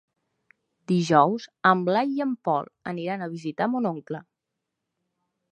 [0.91, 4.27] Dijous en Blai i en Pol aniran a visitar mon oncle.